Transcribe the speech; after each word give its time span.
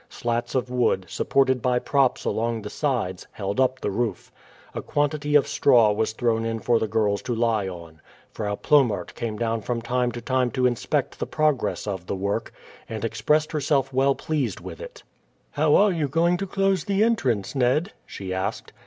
Slats 0.09 0.55
of 0.55 0.71
wood, 0.71 1.05
supported 1.07 1.61
by 1.61 1.77
props 1.77 2.25
along 2.25 2.63
the 2.63 2.71
sides, 2.71 3.27
held 3.33 3.59
up 3.59 3.79
the 3.79 3.91
roof. 3.91 4.31
A 4.73 4.81
quantity 4.81 5.35
of 5.35 5.47
straw 5.47 5.91
was 5.91 6.13
thrown 6.13 6.43
in 6.43 6.57
for 6.57 6.79
the 6.79 6.87
girls 6.87 7.21
to 7.21 7.35
lie 7.35 7.67
on. 7.69 8.01
Frau 8.31 8.55
Plomaert 8.55 9.13
came 9.13 9.37
down 9.37 9.61
from 9.61 9.79
time 9.79 10.11
to 10.13 10.19
time 10.19 10.49
to 10.49 10.65
inspect 10.65 11.19
the 11.19 11.27
progress 11.27 11.85
of 11.85 12.07
the 12.07 12.15
work, 12.15 12.51
and 12.89 13.05
expressed 13.05 13.51
herself 13.51 13.93
well 13.93 14.15
pleased 14.15 14.59
with 14.59 14.79
it. 14.81 15.03
"How 15.51 15.75
are 15.75 15.91
you 15.91 16.07
going 16.07 16.37
to 16.37 16.47
close 16.47 16.83
the 16.83 17.03
entrance, 17.03 17.53
Ned?" 17.53 17.93
she 18.07 18.33
asked. 18.33 18.73